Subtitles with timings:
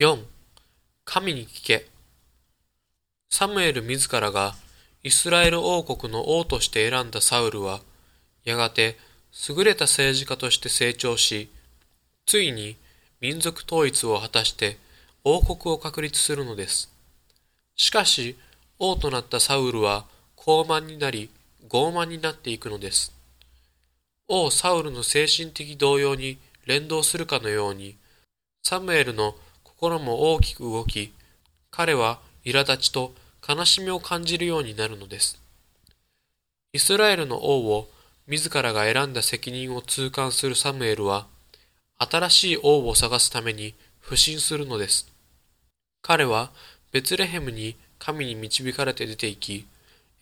[0.00, 0.16] 4.
[1.04, 1.88] 神に聞け。
[3.30, 4.54] サムエル自らが
[5.02, 7.80] イスラエル王国の王として選んだサウルは、
[8.44, 8.96] やがて
[9.48, 11.50] 優れた政治家として成長し、
[12.26, 12.76] ついに
[13.20, 14.78] 民族統一を果たして
[15.24, 16.94] 王国を確立するのです。
[17.74, 18.36] しかし、
[18.78, 20.04] 王となったサウルは
[20.36, 21.28] 高慢になり、
[21.68, 23.12] 傲慢になっていくのです。
[24.28, 27.96] 王サウルの精神的動揺に連動するかのように、
[28.62, 29.34] サムエルの
[29.80, 31.12] 心も大きく動き、
[31.70, 33.14] 彼は苛立ちと
[33.48, 35.40] 悲しみを感じるようになるのです。
[36.72, 37.88] イスラエルの王を
[38.26, 41.28] 自らが選んだ責任を痛感するサムエルは、
[41.96, 45.12] 新しい王を探すために不信するのです。
[46.02, 46.50] 彼は
[46.90, 49.66] ベツレヘムに神に導かれて出て行き、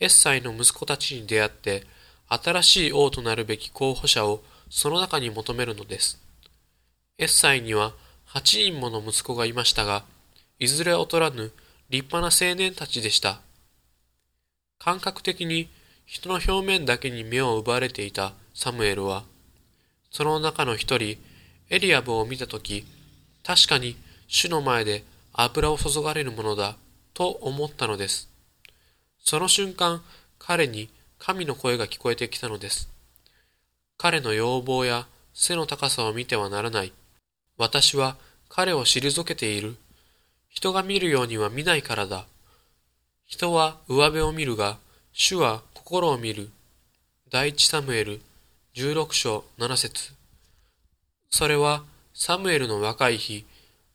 [0.00, 1.86] エッサイの息子たちに出会って、
[2.28, 6.20] 新しい王となるべき候補者をその中に求めるのです。
[7.16, 7.94] エッサイには
[8.28, 10.04] 8人もの息子がいましたが、
[10.58, 11.52] いずれ劣らぬ
[11.90, 13.40] 立派な青年たちでした。
[14.78, 15.68] 感覚的に
[16.04, 19.24] 人の表面だけに目を奪われていたサムエルは、
[20.10, 21.18] その中の一人、
[21.68, 22.86] エリアブを見たとき、
[23.44, 23.96] 確かに
[24.28, 26.76] 主の前で油を注がれるものだ、
[27.12, 28.28] と思ったのです。
[29.24, 30.02] その瞬間、
[30.38, 32.88] 彼に神の声が聞こえてきたのです。
[33.98, 36.92] 彼の要望や背の高さを見てはならない。
[37.58, 38.16] 私は
[38.48, 39.76] 彼を退けている。
[40.48, 42.26] 人が見るようには見ないからだ。
[43.26, 44.78] 人は上辺を見るが、
[45.12, 46.50] 主は心を見る。
[47.30, 48.20] 第一サムエル
[48.74, 50.12] 16章7節
[51.30, 51.82] それは
[52.14, 53.44] サムエルの若い日、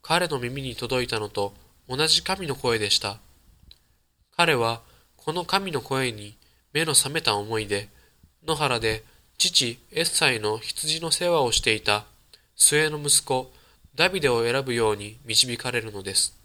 [0.01, 1.53] 彼の耳に届いたのと
[1.87, 3.17] 同じ神の声でした。
[4.35, 4.81] 彼は
[5.17, 6.35] この神の声に
[6.73, 7.89] 目の覚めた思いで、
[8.45, 9.03] 野原で
[9.37, 12.05] 父エッサイの羊の世話をしていた
[12.61, 13.51] 末の息子
[13.95, 16.37] ダビデを選ぶように導かれるのです。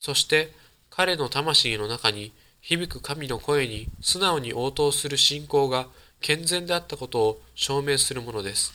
[0.00, 0.52] そして
[0.90, 5.86] 彼の魂の中に響く神の声に素直に応答する信仰が
[6.20, 8.72] 健全であったことを証明するものです。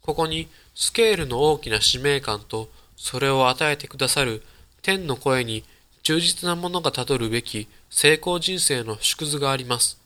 [0.00, 4.42] ここにスケールの大きな使命感とそれを与えてくださる
[4.82, 5.64] 天の声に
[6.04, 9.98] 忠実な者がたどるべき成功人生の縮図があります。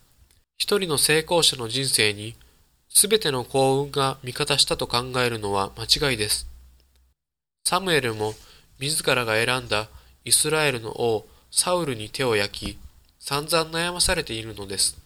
[0.57, 2.35] 一人の成功者の人生に
[2.89, 6.47] すべての幸運が味方したと考えるのは間違いです。
[7.63, 8.33] サムエルも
[8.79, 9.87] 自らが選んだ
[10.25, 12.77] イスラエルの王サウルに手を焼き、
[13.19, 14.97] 散々悩まされているのです。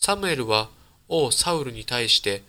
[0.00, 0.68] サムエルは
[1.08, 2.42] 王サウルに対して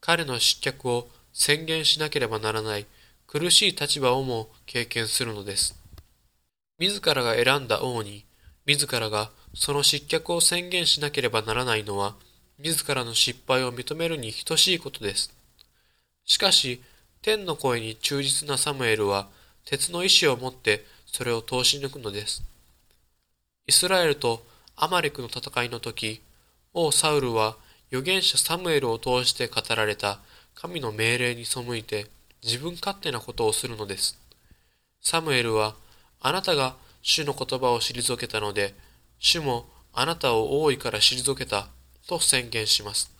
[0.00, 2.86] 彼の失脚を宣言しなければならない
[3.26, 5.74] 苦しい立場をも経験するのです。
[6.78, 8.24] 自らが選んだ王に
[8.66, 12.14] 自らがその失脚を宣言しなければならないのは
[12.58, 15.34] 自らの失敗を認めるに等しいことです。
[16.24, 16.82] しかし、
[17.20, 19.28] 天の声に忠実なサムエルは
[19.64, 22.42] 鉄の意志を持ってそれを通し抜くのです。
[23.66, 26.22] イスラエルとアマレクの戦いの時、
[26.72, 27.56] 王サウルは
[27.90, 30.20] 預言者サムエルを通して語られた
[30.54, 32.06] 神の命令に背いて
[32.42, 34.18] 自分勝手なことをするのです。
[35.02, 35.74] サムエルは、
[36.20, 38.74] あなたが主の言葉を退けたので、
[39.18, 41.68] 主もあなたを王位から退けた
[42.06, 43.10] と宣言します。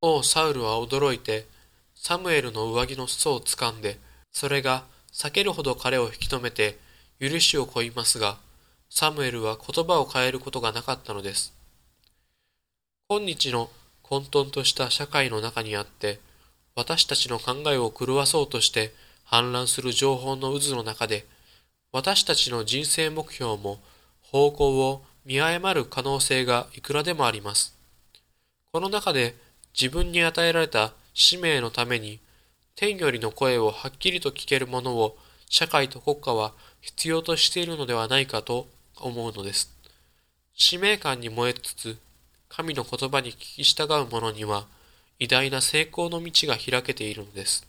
[0.00, 1.46] 王サウルは驚いて、
[1.94, 3.98] サムエルの上着の裾を掴んで、
[4.32, 6.78] それが避けるほど彼を引き止めて、
[7.20, 8.38] 許しを乞いますが、
[8.88, 11.52] サムエルは言葉を変えることがなかったのです。
[13.08, 13.70] 今日の
[14.02, 16.18] 混沌とした社会の中にあって、
[16.74, 18.92] 私たちの考えを狂わそうとして
[19.26, 21.26] 氾濫する情報の渦の中で、
[21.92, 23.78] 私たちの人生目標も
[24.22, 27.79] 方向を見誤る可能性がいくらでもあります。
[28.72, 29.34] この中で
[29.78, 32.20] 自分に与えられた使命のために
[32.76, 39.74] 天よりの声をはっきりと聞けるものを社会と国家は必要としているのではないかと思うのです。
[40.54, 41.98] 使命感に燃えつつ
[42.48, 44.66] 神の言葉に聞き従う者には
[45.18, 47.66] 偉大な成功の道が開けているのです。